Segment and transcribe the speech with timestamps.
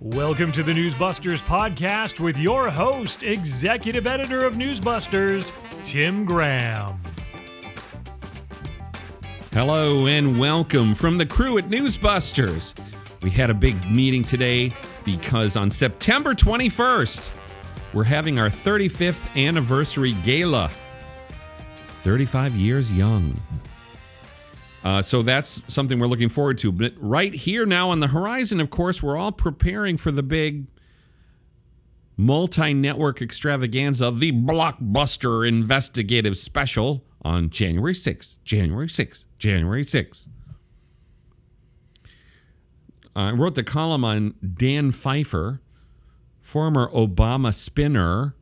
[0.00, 5.52] Welcome to the Newsbusters podcast with your host, executive editor of Newsbusters,
[5.84, 7.00] Tim Graham.
[9.52, 12.78] Hello and welcome from the crew at Newsbusters.
[13.22, 14.72] We had a big meeting today
[15.04, 17.34] because on September 21st,
[17.92, 20.70] we're having our 35th anniversary gala.
[22.02, 23.34] 35 years young.
[24.84, 26.70] Uh, so that's something we're looking forward to.
[26.70, 30.66] But right here now on the horizon, of course, we're all preparing for the big
[32.16, 38.36] multi network extravaganza, the blockbuster investigative special on January 6th.
[38.44, 39.24] January 6th.
[39.38, 40.26] January 6th.
[43.16, 45.60] I wrote the column on Dan Pfeiffer,
[46.40, 48.34] former Obama spinner,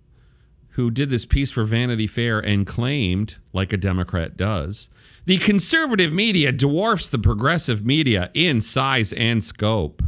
[0.76, 4.90] who did this piece for Vanity Fair and claimed, like a Democrat does,
[5.24, 10.02] the conservative media dwarfs the progressive media in size and scope.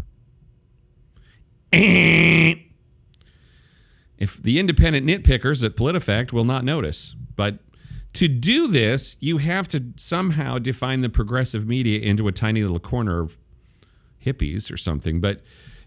[1.73, 2.54] Eh.
[4.18, 7.60] if the independent nitpickers at PolitiFact will not notice, but
[8.12, 12.78] to do this, you have to somehow define the progressive media into a tiny little
[12.78, 13.38] corner of
[14.24, 15.18] hippies or something.
[15.18, 15.40] But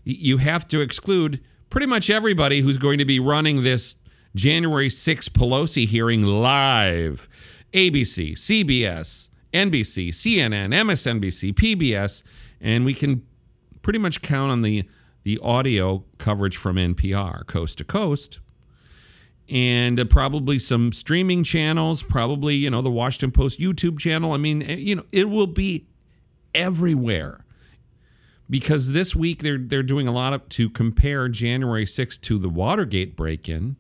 [0.04, 3.96] you have to exclude pretty much everybody who's going to be running this
[4.36, 7.28] January 6 Pelosi hearing live.
[7.74, 12.24] ABC, CBS, NBC, CNN, MSNBC, PBS,
[12.60, 13.26] and we can
[13.82, 14.88] pretty much count on the
[15.24, 18.40] the audio coverage from NPR coast to coast.
[19.48, 24.32] And uh, probably some streaming channels, probably, you know, the Washington Post YouTube channel.
[24.32, 25.86] I mean, eh, you know, it will be
[26.56, 27.46] everywhere.
[28.50, 32.50] Because this week they're they're doing a lot of to compare January 6th to the
[32.50, 33.78] Watergate break-in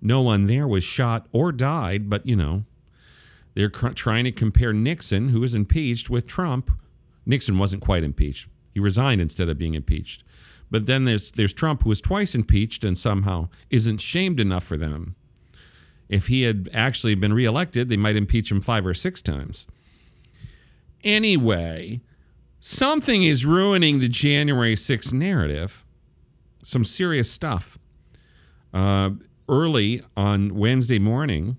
[0.00, 2.64] no one there was shot or died, but you know,
[3.54, 6.70] they're cr- trying to compare Nixon, who was impeached, with Trump.
[7.26, 10.24] Nixon wasn't quite impeached; he resigned instead of being impeached.
[10.70, 14.76] But then there's there's Trump, who was twice impeached and somehow isn't shamed enough for
[14.76, 15.16] them.
[16.08, 19.66] If he had actually been reelected, they might impeach him five or six times.
[21.04, 22.00] Anyway,
[22.60, 25.84] something is ruining the January 6th narrative.
[26.62, 27.78] Some serious stuff.
[28.72, 29.10] Uh,
[29.48, 31.56] early on Wednesday morning,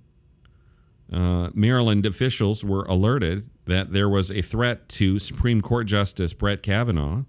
[1.11, 6.61] uh, Maryland officials were alerted that there was a threat to Supreme Court Justice Brett
[6.63, 7.23] Kavanaugh.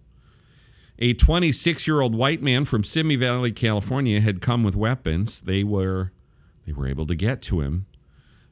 [0.98, 5.40] A 26 year old white man from Simi Valley, California, had come with weapons.
[5.40, 6.12] They were,
[6.66, 7.86] they were able to get to him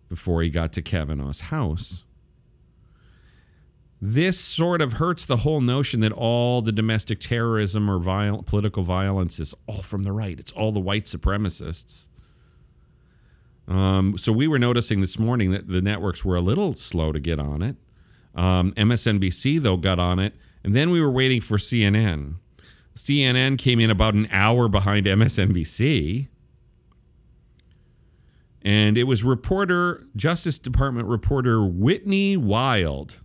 [0.08, 2.04] before he got to Kavanaugh's house.
[4.00, 8.84] This sort of hurts the whole notion that all the domestic terrorism or violent, political
[8.84, 10.38] violence is all from the right.
[10.38, 12.06] It's all the white supremacists.
[13.66, 17.18] Um, so we were noticing this morning that the networks were a little slow to
[17.18, 17.76] get on it.
[18.36, 20.34] Um, MSNBC, though, got on it.
[20.62, 22.36] And then we were waiting for CNN.
[22.94, 26.28] CNN came in about an hour behind MSNBC.
[28.62, 33.20] And it was reporter, Justice Department reporter Whitney Wild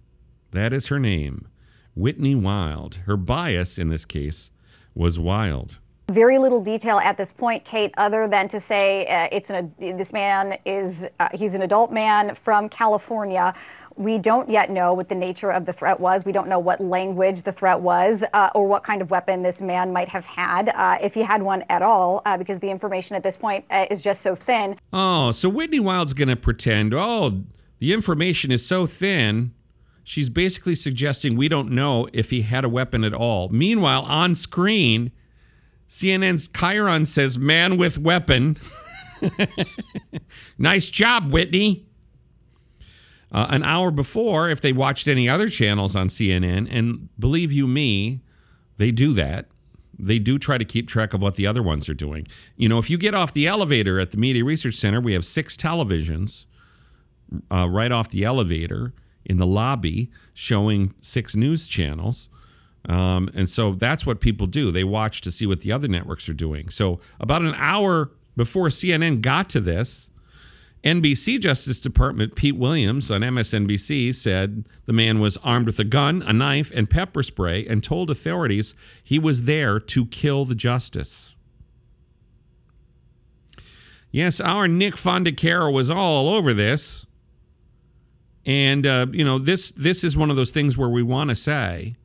[0.53, 1.47] that is her name,
[1.95, 2.95] Whitney Wild.
[3.05, 4.49] Her bias in this case
[4.95, 5.79] was wild.
[6.11, 10.11] Very little detail at this point, Kate, other than to say uh, it's an, this
[10.11, 13.53] man is uh, he's an adult man from California.
[13.95, 16.25] We don't yet know what the nature of the threat was.
[16.25, 19.61] We don't know what language the threat was uh, or what kind of weapon this
[19.61, 23.15] man might have had, uh, if he had one at all, uh, because the information
[23.15, 24.77] at this point uh, is just so thin.
[24.91, 27.43] Oh, so Whitney Wild's going to pretend, oh,
[27.79, 29.53] the information is so thin
[30.03, 33.49] she's basically suggesting we don't know if he had a weapon at all.
[33.49, 35.11] Meanwhile, on screen,
[35.89, 38.57] CNN's Chiron says, man with weapon.
[40.57, 41.85] nice job, Whitney.
[43.31, 47.65] Uh, an hour before, if they watched any other channels on CNN, and believe you
[47.65, 48.21] me,
[48.77, 49.47] they do that.
[49.97, 52.27] They do try to keep track of what the other ones are doing.
[52.57, 55.25] You know, if you get off the elevator at the Media Research Center, we have
[55.25, 56.45] six televisions
[57.51, 58.93] uh, right off the elevator
[59.25, 62.29] in the lobby showing six news channels.
[62.87, 64.71] Um, and so that's what people do.
[64.71, 66.69] They watch to see what the other networks are doing.
[66.69, 70.09] So, about an hour before CNN got to this,
[70.83, 76.21] NBC Justice Department Pete Williams on MSNBC said the man was armed with a gun,
[76.23, 81.35] a knife, and pepper spray and told authorities he was there to kill the justice.
[84.11, 87.05] Yes, our Nick Fondacaro was all over this.
[88.45, 91.35] And uh, you know this this is one of those things where we want to
[91.35, 91.95] say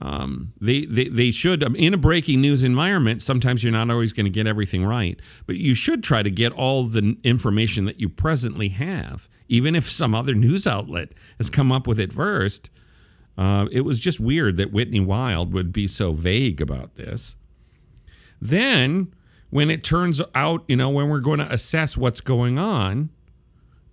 [0.00, 3.20] um, they, they they should um, in a breaking news environment.
[3.20, 6.52] Sometimes you're not always going to get everything right, but you should try to get
[6.52, 11.72] all the information that you presently have, even if some other news outlet has come
[11.72, 12.70] up with it first.
[13.36, 17.36] Uh, it was just weird that Whitney Wild would be so vague about this.
[18.40, 19.14] Then,
[19.50, 23.10] when it turns out, you know, when we're going to assess what's going on,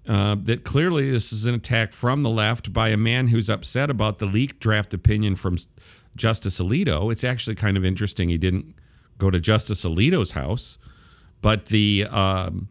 [0.07, 3.89] uh, that clearly this is an attack from the left by a man who's upset
[3.89, 5.57] about the leaked draft opinion from
[6.15, 7.11] Justice Alito.
[7.11, 8.75] It's actually kind of interesting he didn't
[9.17, 10.77] go to Justice Alito's house,
[11.41, 12.69] but the um,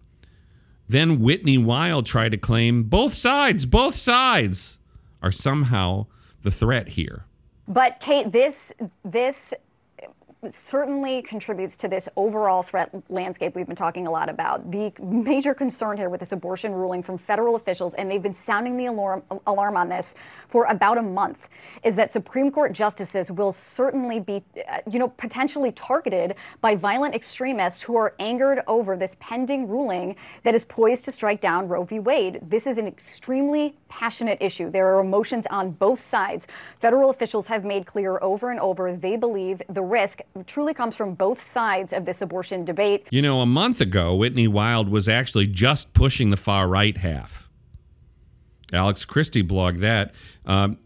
[0.89, 4.79] then Whitney Wild tried to claim both sides, both sides
[5.23, 6.07] are somehow
[6.43, 7.25] the threat here.
[7.67, 8.73] But Kate, this
[9.05, 9.55] this
[10.52, 14.70] certainly contributes to this overall threat landscape we've been talking a lot about.
[14.70, 18.76] The major concern here with this abortion ruling from federal officials, and they've been sounding
[18.76, 20.14] the alarm, alarm on this
[20.49, 21.49] for about a month,
[21.82, 27.14] is that Supreme Court justices will certainly be, uh, you know, potentially targeted by violent
[27.14, 31.85] extremists who are angered over this pending ruling that is poised to strike down Roe
[31.85, 31.99] v.
[31.99, 32.41] Wade.
[32.43, 34.70] This is an extremely passionate issue.
[34.70, 36.46] There are emotions on both sides.
[36.81, 41.15] Federal officials have made clear over and over they believe the risk truly comes from
[41.15, 43.07] both sides of this abortion debate.
[43.11, 47.49] You know, a month ago, Whitney Wild was actually just pushing the far right half.
[48.73, 50.15] Alex Christy blogged that.
[50.45, 50.79] Um,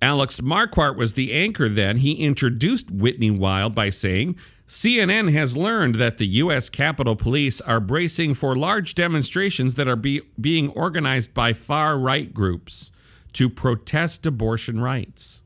[0.00, 1.98] Alex Marquardt was the anchor then.
[1.98, 4.36] He introduced Whitney Wild by saying,
[4.68, 6.68] CNN has learned that the U.S.
[6.68, 12.34] Capitol Police are bracing for large demonstrations that are be, being organized by far right
[12.34, 12.90] groups
[13.34, 15.40] to protest abortion rights.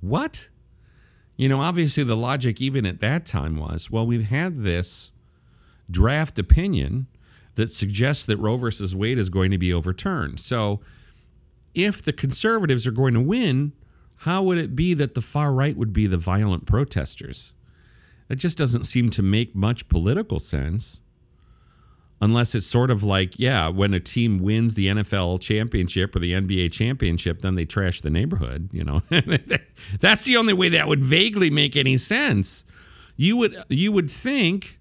[0.00, 0.48] What?
[1.42, 5.10] You know, obviously, the logic even at that time was well, we've had this
[5.90, 7.08] draft opinion
[7.56, 10.38] that suggests that Roe versus Wade is going to be overturned.
[10.38, 10.80] So,
[11.74, 13.72] if the conservatives are going to win,
[14.18, 17.52] how would it be that the far right would be the violent protesters?
[18.28, 21.00] That just doesn't seem to make much political sense
[22.22, 26.32] unless it's sort of like, yeah, when a team wins the NFL championship or the
[26.32, 28.70] NBA championship, then they trash the neighborhood.
[28.72, 29.02] You know,
[30.00, 32.64] that's the only way that would vaguely make any sense.
[33.16, 34.78] You would you would think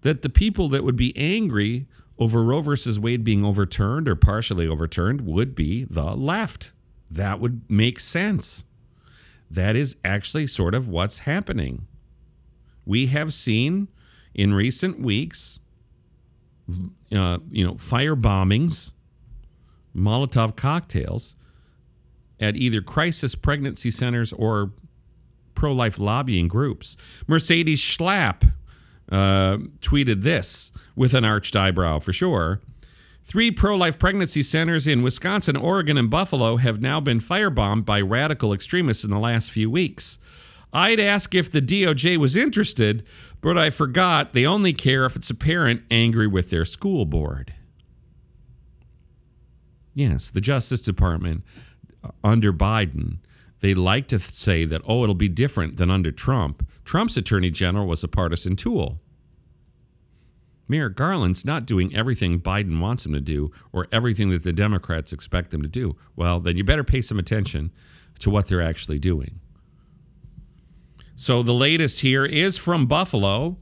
[0.00, 1.86] that the people that would be angry
[2.18, 6.72] over Roe versus Wade being overturned or partially overturned would be the left.
[7.10, 8.64] That would make sense.
[9.50, 11.86] That is actually sort of what's happening.
[12.86, 13.88] We have seen
[14.34, 15.60] in recent weeks
[17.14, 18.92] uh, you know, fire bombings,
[19.94, 21.34] Molotov cocktails
[22.38, 24.72] at either crisis pregnancy centers or
[25.54, 26.96] pro life lobbying groups.
[27.26, 28.42] Mercedes Schlapp
[29.10, 32.60] uh, tweeted this with an arched eyebrow for sure.
[33.24, 38.00] Three pro life pregnancy centers in Wisconsin, Oregon, and Buffalo have now been firebombed by
[38.00, 40.18] radical extremists in the last few weeks.
[40.72, 43.04] I'd ask if the DOJ was interested,
[43.40, 47.54] but I forgot they only care if it's a parent angry with their school board.
[49.94, 51.42] Yes, the Justice Department
[52.04, 53.18] uh, under Biden,
[53.60, 56.68] they like to say that, oh, it'll be different than under Trump.
[56.84, 59.00] Trump's attorney general was a partisan tool.
[60.68, 65.12] Merrick Garland's not doing everything Biden wants him to do or everything that the Democrats
[65.12, 65.96] expect them to do.
[66.16, 67.72] Well, then you better pay some attention
[68.18, 69.40] to what they're actually doing.
[71.18, 73.56] So the latest here is from Buffalo.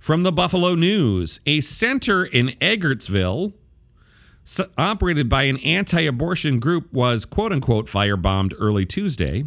[0.00, 3.52] From the Buffalo News, a center in Eggertsville,
[4.76, 9.44] operated by an anti abortion group, was quote unquote firebombed early Tuesday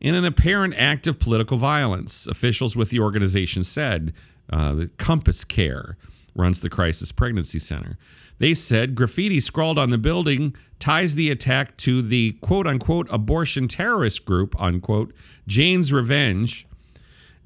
[0.00, 2.26] in an apparent act of political violence.
[2.28, 4.12] Officials with the organization said
[4.48, 5.96] uh, the Compass Care
[6.34, 7.98] runs the Crisis Pregnancy Center.
[8.38, 13.68] They said graffiti scrawled on the building ties the attack to the quote unquote abortion
[13.68, 15.14] terrorist group, unquote,
[15.46, 16.66] Jane's Revenge.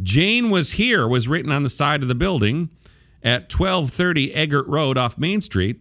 [0.00, 2.70] Jane was here was written on the side of the building
[3.22, 5.80] at 1230 Eggert Road off Main Street,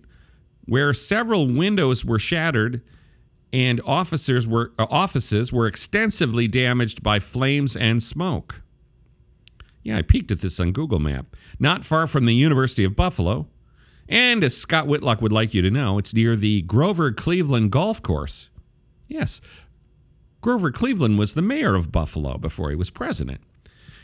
[0.65, 2.81] where several windows were shattered
[3.53, 8.61] and officers were, uh, offices were extensively damaged by flames and smoke.
[9.85, 11.27] Yeah, I peeked at this on Google Map.
[11.59, 13.47] Not far from the University of Buffalo,
[14.09, 18.01] and as Scott Whitlock would like you to know, it's near the Grover Cleveland Golf
[18.01, 18.49] Course.
[19.07, 19.41] Yes,
[20.41, 23.41] Grover Cleveland was the mayor of Buffalo before he was president.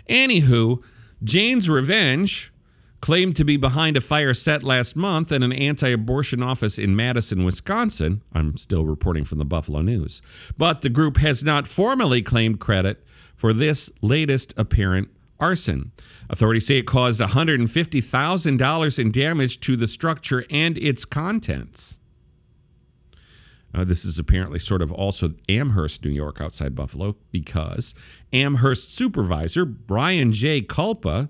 [0.07, 0.83] Anywho,
[1.23, 2.53] Jane's Revenge
[3.01, 6.95] claimed to be behind a fire set last month at an anti abortion office in
[6.95, 8.21] Madison, Wisconsin.
[8.33, 10.21] I'm still reporting from the Buffalo News.
[10.59, 13.03] But the group has not formally claimed credit
[13.35, 15.09] for this latest apparent
[15.41, 15.91] arson.
[16.29, 21.97] Authorities say it caused $150,000 in damage to the structure and its contents.
[23.73, 27.93] Uh, this is apparently sort of also Amherst, New York, outside Buffalo, because
[28.33, 30.61] Amherst supervisor Brian J.
[30.61, 31.29] Kulpa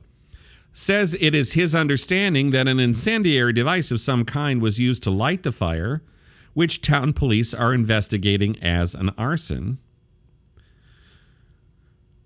[0.74, 5.12] says it is his understanding that an incendiary device of some kind was used to
[5.12, 6.02] light the fire,
[6.54, 9.80] which town police are investigating as an arson.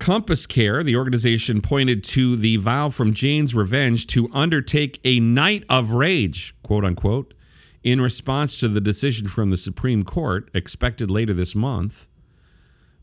[0.06, 5.64] Compass Care, the organization, pointed to the vow from Jane's Revenge to undertake a night
[5.68, 7.34] of rage, quote unquote,
[7.82, 12.06] in response to the decision from the Supreme Court expected later this month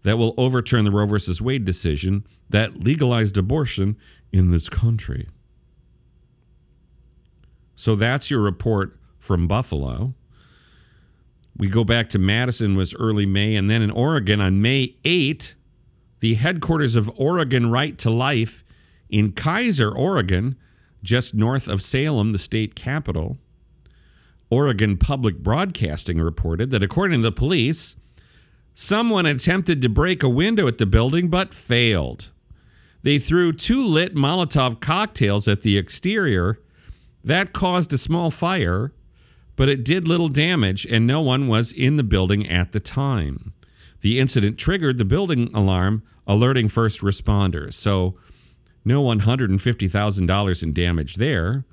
[0.04, 1.18] that will overturn the Roe v.
[1.42, 3.98] Wade decision that legalized abortion
[4.32, 5.28] in this country.
[7.76, 10.14] So that's your report from Buffalo.
[11.58, 15.56] We go back to Madison was early May and then in Oregon on May 8,
[16.24, 18.64] the headquarters of Oregon Right to Life
[19.10, 20.56] in Keizer, Oregon,
[21.04, 23.38] just north of Salem, the state capital.
[24.50, 27.98] Oregon Public Broadcasting reported that according to the police,
[28.74, 32.30] someone attempted to break a window at the building but failed.
[33.02, 36.58] They threw two lit Molotov cocktails at the exterior.
[37.22, 38.94] That caused a small fire,
[39.58, 43.52] but it did little damage, and no one was in the building at the time.
[44.00, 47.74] The incident triggered the building alarm, alerting first responders.
[47.74, 48.16] So,
[48.86, 51.64] no $150,000 in damage there.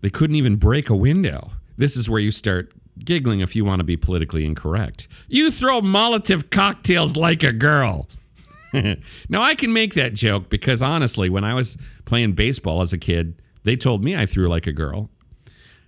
[0.00, 1.52] They couldn't even break a window.
[1.76, 2.72] This is where you start
[3.04, 5.08] giggling if you want to be politically incorrect.
[5.28, 8.08] You throw Molotov cocktails like a girl.
[8.72, 12.98] now, I can make that joke because honestly, when I was playing baseball as a
[12.98, 15.10] kid, they told me I threw like a girl.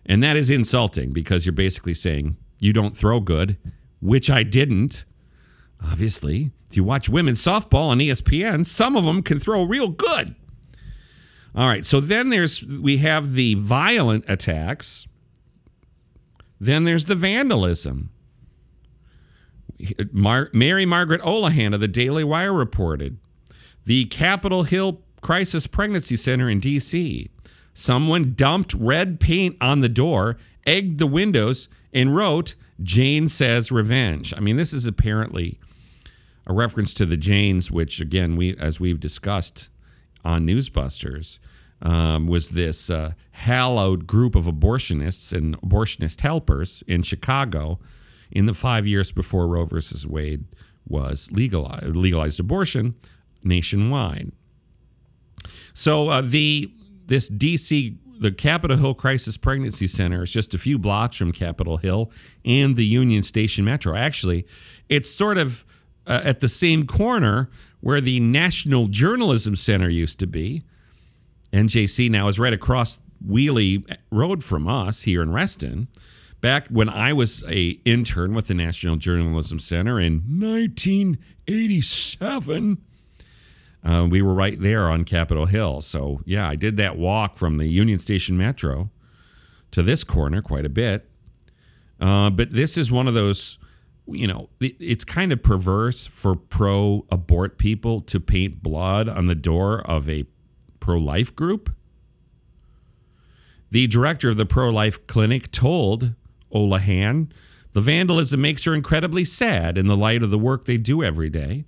[0.07, 3.59] And that is insulting because you're basically saying you don't throw good,
[4.01, 5.05] which I didn't.
[5.83, 10.35] Obviously, if you watch women's softball on ESPN, some of them can throw real good.
[11.55, 15.07] All right, so then there's we have the violent attacks.
[16.61, 18.11] Then there's the vandalism.
[20.13, 23.19] Mar- Mary Margaret Olahan of the Daily Wire reported
[23.87, 27.31] the Capitol Hill Crisis Pregnancy Center in D.C.
[27.73, 34.35] Someone dumped red paint on the door, egged the windows, and wrote, Jane says revenge.
[34.37, 35.59] I mean, this is apparently
[36.51, 39.69] a reference to the Janes, which, again, we as we've discussed
[40.25, 41.39] on Newsbusters,
[41.81, 47.79] um, was this uh, hallowed group of abortionists and abortionist helpers in Chicago
[48.33, 50.45] in the five years before Roe versus Wade
[50.89, 52.97] was legalized, legalized abortion
[53.45, 54.33] nationwide.
[55.73, 56.73] So uh, the
[57.07, 61.77] this DC the Capitol Hill Crisis Pregnancy Center is just a few blocks from Capitol
[61.77, 62.11] Hill
[62.45, 63.97] and the Union Station Metro.
[63.97, 64.47] Actually,
[64.91, 65.65] it's sort of
[66.11, 67.49] uh, at the same corner
[67.81, 70.65] where the National Journalism Center used to be.
[71.53, 75.87] NJC now is right across Wiehle Road from us here in Reston.
[76.41, 82.79] Back when I was a intern with the National Journalism Center in 1987,
[83.85, 85.81] uh, we were right there on Capitol Hill.
[85.81, 88.91] So yeah, I did that walk from the Union Station Metro
[89.71, 91.09] to this corner quite a bit.
[92.01, 93.59] Uh, but this is one of those,
[94.13, 99.27] you know, it, it's kind of perverse for pro abort people to paint blood on
[99.27, 100.25] the door of a
[100.79, 101.75] pro life group.
[103.71, 106.15] The director of the pro life clinic told
[106.53, 107.31] Olahan
[107.73, 111.31] the vandalism makes her incredibly sad in the light of the work they do every
[111.31, 111.65] day.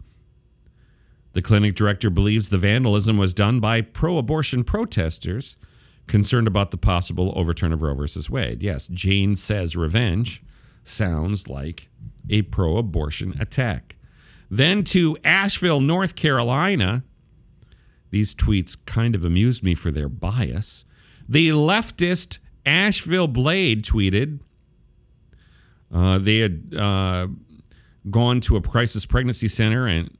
[1.32, 5.56] The clinic director believes the vandalism was done by pro abortion protesters
[6.06, 8.06] concerned about the possible overturn of Roe v.
[8.28, 8.62] Wade.
[8.62, 10.42] Yes, Jane says revenge
[10.84, 11.88] sounds like
[12.28, 13.96] a pro abortion attack.
[14.50, 17.04] Then to Asheville, North Carolina.
[18.10, 20.84] These tweets kind of amused me for their bias.
[21.26, 24.40] The leftist Asheville Blade tweeted
[25.92, 27.28] uh, they had uh,
[28.10, 30.16] gone to a crisis pregnancy center and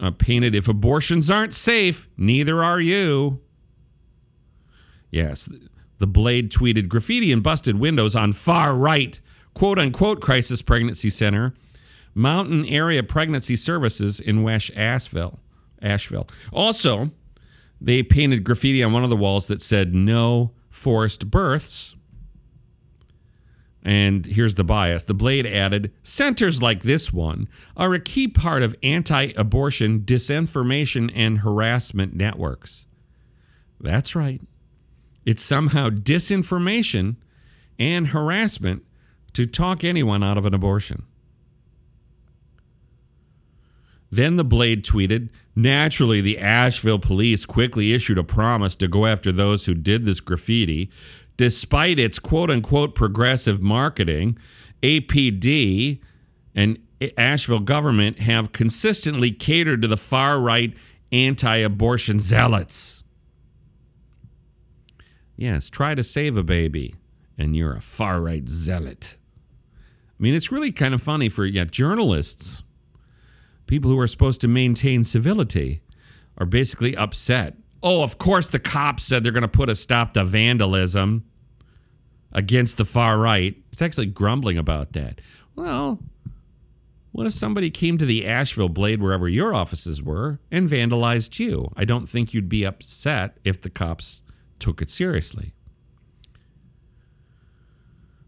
[0.00, 3.40] uh, painted, if abortions aren't safe, neither are you.
[5.10, 5.48] Yes,
[5.98, 9.20] the Blade tweeted graffiti and busted windows on far right,
[9.54, 11.54] quote unquote, crisis pregnancy center,
[12.14, 15.38] mountain area pregnancy services in West Asheville.
[15.80, 16.26] Asheville.
[16.52, 17.10] Also,
[17.80, 21.94] they painted graffiti on one of the walls that said no forced births.
[23.82, 25.04] And here's the bias.
[25.04, 31.12] The Blade added Centers like this one are a key part of anti abortion disinformation
[31.14, 32.86] and harassment networks.
[33.78, 34.40] That's right.
[35.26, 37.16] It's somehow disinformation
[37.78, 38.84] and harassment
[39.34, 41.04] to talk anyone out of an abortion.
[44.10, 49.30] Then the Blade tweeted Naturally, the Asheville police quickly issued a promise to go after
[49.30, 50.90] those who did this graffiti.
[51.36, 54.38] Despite its quote unquote progressive marketing,
[54.82, 56.00] APD
[56.54, 56.78] and
[57.16, 60.76] Asheville government have consistently catered to the far right
[61.12, 63.02] anti abortion zealots.
[65.36, 66.94] Yes, try to save a baby,
[67.36, 69.16] and you're a far right zealot.
[70.18, 72.62] I mean, it's really kind of funny for yeah, journalists,
[73.66, 75.82] people who are supposed to maintain civility,
[76.38, 77.56] are basically upset.
[77.82, 81.24] Oh, of course, the cops said they're going to put a stop to vandalism
[82.32, 83.56] against the far right.
[83.72, 85.20] It's actually grumbling about that.
[85.54, 86.00] Well,
[87.12, 91.70] what if somebody came to the Asheville Blade, wherever your offices were, and vandalized you?
[91.76, 94.20] I don't think you'd be upset if the cops
[94.58, 95.53] took it seriously.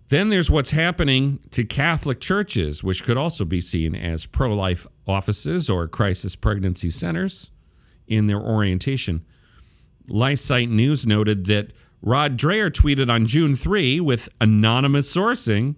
[0.09, 4.87] Then there's what's happening to Catholic churches, which could also be seen as pro life
[5.07, 7.51] offices or crisis pregnancy centers
[8.07, 9.25] in their orientation.
[10.09, 11.73] LifeSite News noted that
[12.03, 15.75] Rod Dreher tweeted on June 3 with anonymous sourcing.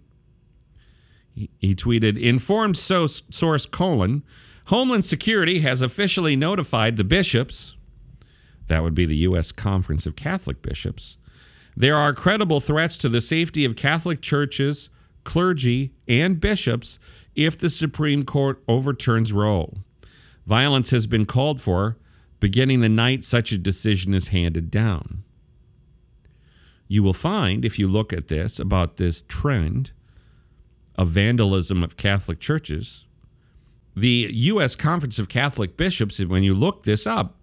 [1.34, 4.22] He, he tweeted, informed source colon,
[4.66, 7.74] Homeland Security has officially notified the bishops,
[8.66, 9.50] that would be the U.S.
[9.50, 11.16] Conference of Catholic Bishops,
[11.78, 14.88] there are credible threats to the safety of Catholic churches,
[15.22, 16.98] clergy, and bishops
[17.36, 19.74] if the Supreme Court overturns Roe.
[20.44, 21.96] Violence has been called for
[22.40, 25.22] beginning the night such a decision is handed down.
[26.88, 29.92] You will find, if you look at this, about this trend
[30.96, 33.04] of vandalism of Catholic churches,
[33.94, 34.74] the U.S.
[34.74, 37.36] Conference of Catholic Bishops, when you look this up,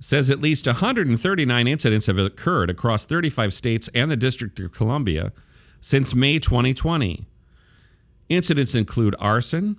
[0.00, 5.32] says at least 139 incidents have occurred across 35 states and the District of Columbia
[5.80, 7.26] since May 2020.
[8.28, 9.78] Incidents include arson,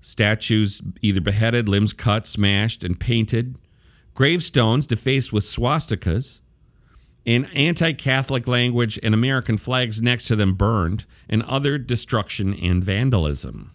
[0.00, 3.56] statues either beheaded, limbs cut, smashed, and painted,
[4.14, 6.40] gravestones defaced with swastikas,
[7.26, 12.84] and anti Catholic language and American flags next to them burned, and other destruction and
[12.84, 13.74] vandalism.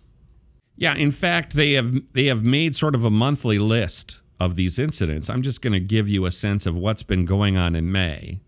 [0.78, 4.80] Yeah, in fact, they have they have made sort of a monthly list of these
[4.80, 5.30] incidents.
[5.30, 8.42] I'm just going to give you a sense of what's been going on in May.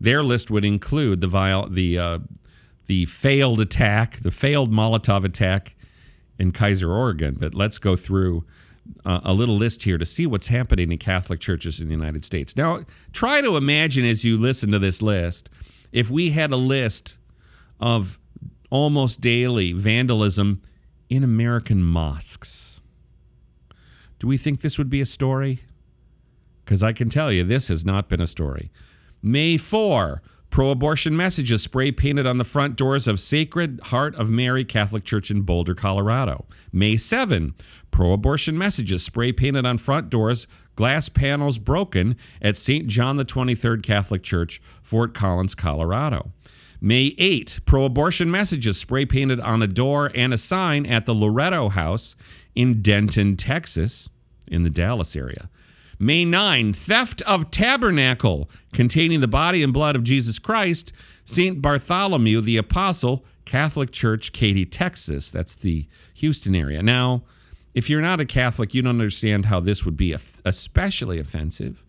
[0.00, 2.18] Their list would include the the uh,
[2.86, 5.74] the failed attack, the failed Molotov attack
[6.38, 7.36] in Keizer, Oregon.
[7.36, 8.44] But let's go through
[9.04, 12.24] uh, a little list here to see what's happening in Catholic churches in the United
[12.24, 12.56] States.
[12.56, 12.80] Now,
[13.12, 15.50] try to imagine as you listen to this list
[15.90, 17.18] if we had a list
[17.80, 18.20] of
[18.70, 20.60] almost daily vandalism
[21.08, 22.63] in American mosques.
[24.24, 25.64] Do we think this would be a story?
[26.64, 28.72] Because I can tell you, this has not been a story.
[29.22, 34.30] May 4, pro abortion messages spray painted on the front doors of Sacred Heart of
[34.30, 36.46] Mary Catholic Church in Boulder, Colorado.
[36.72, 37.54] May 7,
[37.90, 42.86] pro abortion messages spray painted on front doors, glass panels broken at St.
[42.86, 46.32] John the 23rd Catholic Church, Fort Collins, Colorado.
[46.80, 51.14] May 8, pro abortion messages spray painted on a door and a sign at the
[51.14, 52.16] Loretto House
[52.54, 54.08] in Denton, Texas,
[54.46, 55.48] in the Dallas area.
[55.98, 60.92] May 9, theft of tabernacle containing the body and blood of Jesus Christ,
[61.24, 61.62] St.
[61.62, 65.30] Bartholomew the Apostle, Catholic Church, Katy, Texas.
[65.30, 66.82] That's the Houston area.
[66.82, 67.22] Now,
[67.74, 71.84] if you're not a Catholic, you don't understand how this would be especially offensive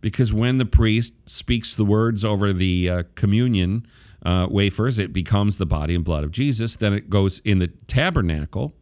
[0.00, 3.86] because when the priest speaks the words over the uh, communion
[4.24, 6.76] uh, wafers, it becomes the body and blood of Jesus.
[6.76, 8.74] Then it goes in the tabernacle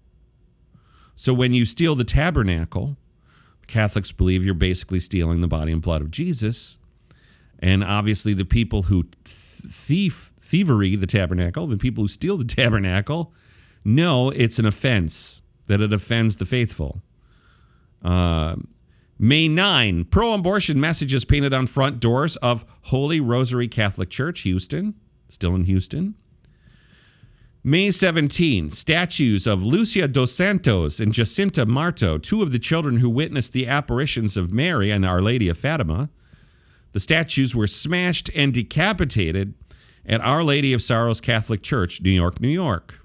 [1.16, 2.96] so when you steal the tabernacle,
[3.66, 6.76] Catholics believe you're basically stealing the body and blood of Jesus.
[7.58, 13.32] And obviously, the people who thief, thievery the tabernacle, the people who steal the tabernacle,
[13.82, 17.02] know it's an offense, that it offends the faithful.
[18.04, 18.56] Uh,
[19.18, 24.94] May 9, pro abortion messages painted on front doors of Holy Rosary Catholic Church, Houston,
[25.30, 26.14] still in Houston.
[27.68, 33.10] May 17, statues of Lucia dos Santos and Jacinta Marto, two of the children who
[33.10, 36.08] witnessed the apparitions of Mary and Our Lady of Fatima.
[36.92, 39.54] The statues were smashed and decapitated
[40.08, 43.00] at Our Lady of Sorrows Catholic Church, New York, New York.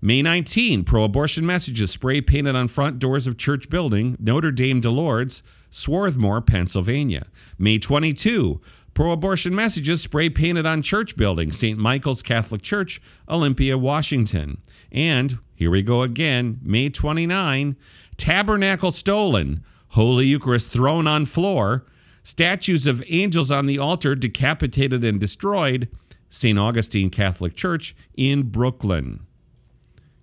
[0.00, 4.80] May 19, pro abortion messages spray painted on front doors of church building, Notre Dame
[4.80, 7.28] de Lourdes, Swarthmore, Pennsylvania.
[7.58, 8.60] May 22,
[8.94, 11.78] Pro abortion messages spray painted on church buildings, St.
[11.78, 14.58] Michael's Catholic Church, Olympia, Washington.
[14.90, 17.76] And here we go again, May 29,
[18.18, 21.86] tabernacle stolen, Holy Eucharist thrown on floor,
[22.22, 25.88] statues of angels on the altar decapitated and destroyed,
[26.28, 26.58] St.
[26.58, 29.20] Augustine Catholic Church in Brooklyn.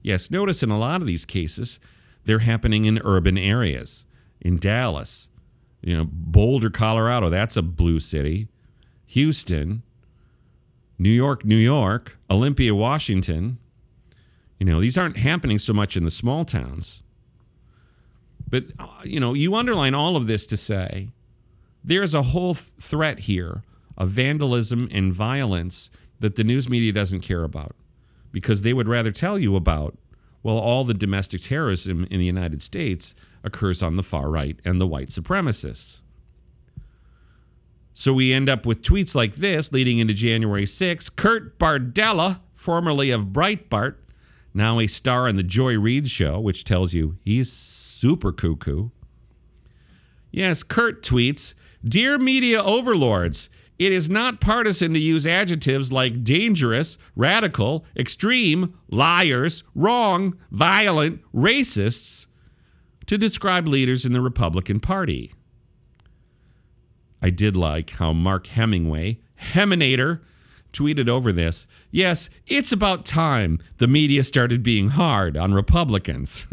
[0.02, 1.80] Yes, notice in a lot of these cases,
[2.26, 4.06] they're happening in urban areas.
[4.42, 5.28] In Dallas,
[5.82, 8.48] you know, Boulder, Colorado, that's a blue city.
[9.10, 9.82] Houston,
[10.98, 13.58] New York, New York, Olympia, Washington.
[14.60, 17.02] You know, these aren't happening so much in the small towns.
[18.48, 21.10] But, uh, you know, you underline all of this to say
[21.84, 23.64] there's a whole th- threat here
[23.98, 27.76] of vandalism and violence that the news media doesn't care about.
[28.32, 29.98] because they would rather tell you about,
[30.44, 34.80] well, all the domestic terrorism in the United States occurs on the far right and
[34.80, 36.02] the white supremacists.
[37.94, 41.10] So we end up with tweets like this leading into January 6.
[41.10, 43.96] Kurt Bardella, formerly of Breitbart,
[44.54, 48.90] now a star on the Joy Reid show, which tells you he's super cuckoo.
[50.32, 56.98] Yes, Kurt tweets Dear media overlords, it is not partisan to use adjectives like dangerous,
[57.16, 62.26] radical, extreme, liars, wrong, violent, racists
[63.06, 65.34] to describe leaders in the Republican Party.
[67.22, 69.20] I did like how Mark Hemingway,
[69.54, 70.22] Heminator,
[70.72, 71.68] tweeted over this.
[71.92, 76.46] Yes, it's about time the media started being hard on Republicans.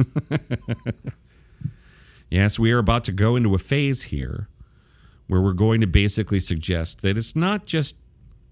[2.31, 4.49] yes, we are about to go into a phase here
[5.27, 7.97] where we're going to basically suggest that it's not just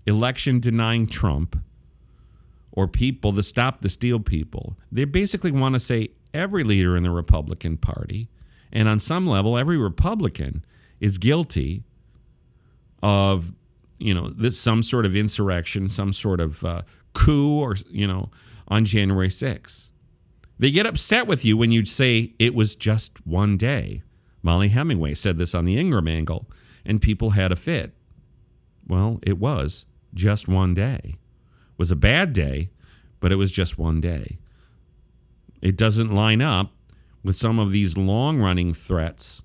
[0.06, 1.56] election denying Trump
[2.72, 4.76] or people that stop the steal people.
[4.90, 8.28] They basically want to say every leader in the Republican Party,
[8.72, 10.64] and on some level, every Republican
[11.00, 11.84] is guilty
[13.04, 13.52] of,
[13.98, 18.30] you know, this some sort of insurrection, some sort of uh, coup, or you know,
[18.66, 19.90] on January 6th.
[20.58, 24.02] They get upset with you when you say it was just one day.
[24.42, 26.48] Mollie Hemingway said this on the Ingraham angle
[26.84, 27.92] and people had a fit.
[28.86, 31.00] Well, it was just one day.
[31.04, 32.70] It was a bad day,
[33.20, 34.38] but it was just one day.
[35.60, 36.72] It doesn't line up
[37.22, 39.42] with some of these long running threats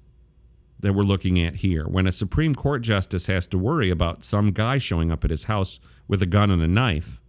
[0.79, 1.85] that we're looking at here.
[1.85, 5.45] When a Supreme Court justice has to worry about some guy showing up at his
[5.45, 7.21] house with a gun and a knife,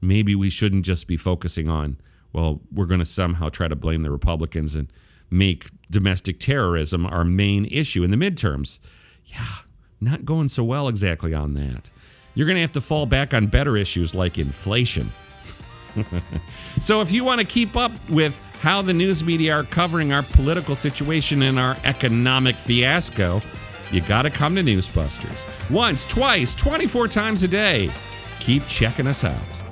[0.00, 1.98] maybe we shouldn't just be focusing on,
[2.32, 4.92] well, we're going to somehow try to blame the Republicans and
[5.30, 8.78] make domestic terrorism our main issue in the midterms.
[9.24, 9.58] Yeah,
[10.00, 11.90] not going so well exactly on that.
[12.34, 15.10] You're going to have to fall back on better issues like inflation.
[16.80, 20.22] so if you want to keep up with how the news media are covering our
[20.22, 23.42] political situation and our economic fiasco,
[23.92, 25.70] you got to come to Newsbusters.
[25.70, 27.90] Once, twice, 24 times a day.
[28.40, 29.63] Keep checking us out.